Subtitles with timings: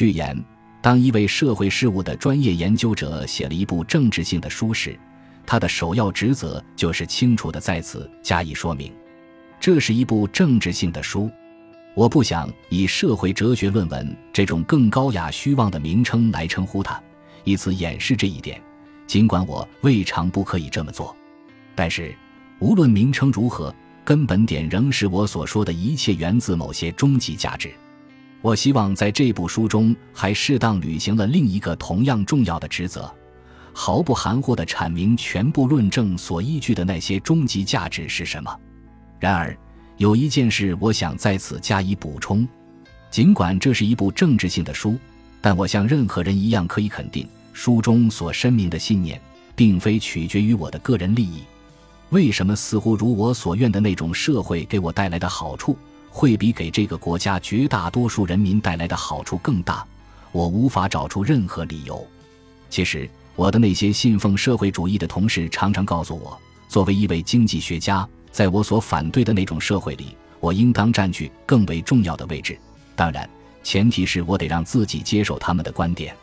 [0.00, 0.34] 序言：
[0.80, 4.98] 当一位社会事务的专业研究者写了一部政治性的书时，
[5.44, 8.90] 他的首要职责就是清楚地在此加以说明，
[9.60, 11.30] 这是一部政治性的书。
[11.94, 16.98] 我不想以社会哲学论文这种更高雅虚妄的名称来称呼它，
[17.44, 18.58] 以此掩饰这一点。
[19.06, 21.14] 尽管我未尝不可以这么做，
[21.74, 22.16] 但是
[22.58, 27.70] 无论名称如何，根本点仍是我所说的一切源自某些终极价值。
[28.42, 33.12] 我希望在这部书中还适当履行了另一个同样重要的职责。
[33.72, 38.54] 毫不含糊地阐明全部论证所依据的那些终极价值是什么。
[39.18, 39.56] 然而，
[39.96, 42.46] 有一件事我想在此加以补充。
[43.10, 44.96] 尽管这是一部政治性的书，
[45.40, 49.20] 但我像任何人一样可以肯定，书中所申明的信念，
[49.54, 51.42] 并非取决于我的个人利益。
[52.10, 55.76] 为什么似乎如我所愿的那种社会给我带来的好处，
[56.10, 59.86] 会比给这个国家绝大多数人民带来的好处更大？
[60.32, 62.06] 我无法找出任何理由。
[62.68, 63.08] 其实。
[63.36, 72.58] 我的那些信奉社会主义的同事常常告诉我，作为一位经济学家，在我所反对的那种社会里，我应当占据更为重要的位置。
[72.94, 73.26] 当然，
[73.62, 76.14] 前提是我得让自己接受他们的观点。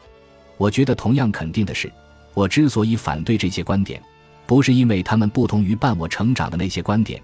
[0.58, 1.92] 我觉得同样肯定的是，
[2.36, 4.00] 我之所以反对这些观点，
[4.46, 7.20] 不是因为他们不同于伴我成长的那些观点，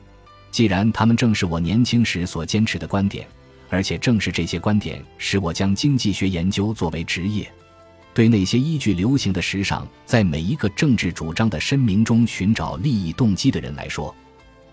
[0.53, 3.27] 既然他们正是我年轻时所坚持的观点，
[3.69, 7.51] 而且正是这些观点使我将经济学研究作为职业。
[8.13, 14.13] 对那些依据流行的时尚，在每一个政治主张的声明中寻找利益动机的人来说，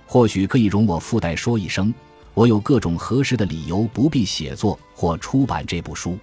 [0.04, 1.94] 或许可以容我附带说一声：
[2.34, 6.18] 我有各种合适的理由不必写作或出版这部书。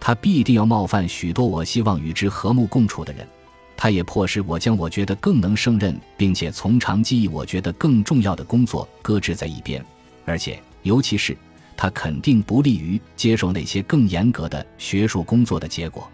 [0.00, 3.24] 它必定要冒犯许多我希望与之和睦共处的人。
[3.80, 9.82] 它也迫使我将我觉得更能胜任并且从长计议我觉得更重要的工作搁置在一边。
[10.24, 11.38] 而且，尤其是，
[11.76, 16.10] 它肯定不利于接受那些更严格的学术工作的结果。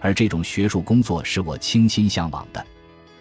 [0.00, 2.66] 而这种学术工作是我倾心向往的。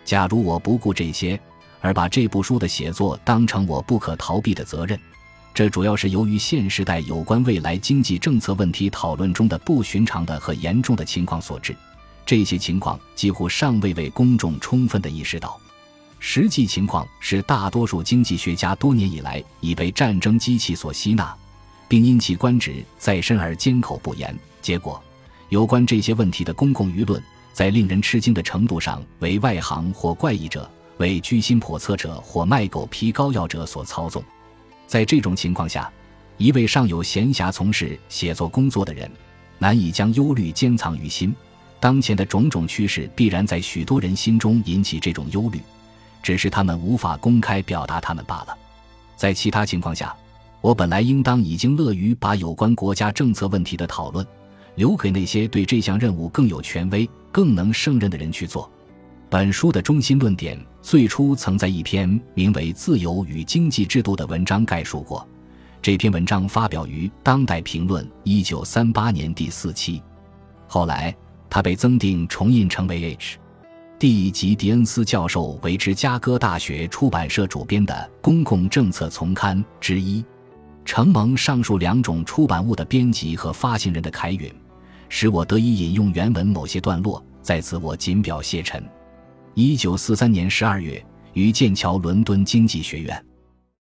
[0.03, 1.39] 假如我不顾这些，
[1.79, 4.99] 而把这部书的写作当成我不可逃避的责任，
[5.53, 11.75] 这主要是由于现时代有关未来经济政策问题讨论中的不寻常的和严重的情况所致。
[12.25, 15.59] 这些情况几乎尚未为公众充分的意识到。
[16.19, 21.35] 实际情况是，大多数经济学家多年以来已被战争机器所吸纳，
[21.87, 24.33] 并因其官职在身而缄口不言。
[24.61, 25.01] 结果。
[25.49, 30.67] 有关这些问题的公共舆论，在令人吃惊的程度上为外行或怪异者、
[30.97, 34.23] 为居心叵测者或卖狗皮膏药者所操纵。
[34.87, 35.91] 在这种情况下，
[36.37, 39.11] 一位尚有闲暇从事写作工作的人，
[39.59, 41.35] 难以将忧虑兼藏于心。
[41.83, 45.59] 当前的种种趋势必然在许多人心中引起这种忧虑，
[46.21, 48.57] 只是他们无法公开表达他们罢了。
[49.17, 50.15] 在其他情况下，
[50.61, 54.25] 我本来应当已经乐于把有关国家政策问题的讨论。
[54.75, 58.71] 留给那些对这项任务更有权威、更能胜任的人去做。
[59.29, 65.27] 本书的中心论点最初曾在一篇名为《自由与经济制度》的文章概述过。
[65.81, 70.01] 这篇文章发表于《当代评论》一九三八年第四期，
[70.65, 71.15] 后来
[71.53, 74.31] 他被增订重印成为 H.D.
[74.31, 77.93] 及迪恩斯教授为芝加哥大学出版社主编的
[78.23, 80.25] 《公共政策丛刊》之一。
[80.83, 84.51] 承蒙上述两种出版物的编辑和发行人的开允。
[85.09, 88.83] 使我得以引用原文某些段落，在此我谨表谢陈。
[89.53, 93.25] 一九四三年十二月，于剑桥伦敦经济学院。